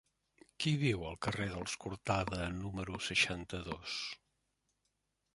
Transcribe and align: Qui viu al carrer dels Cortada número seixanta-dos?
Qui 0.63 0.71
viu 0.83 1.03
al 1.09 1.17
carrer 1.25 1.45
dels 1.51 1.75
Cortada 1.83 2.47
número 2.61 3.01
seixanta-dos? 3.09 3.99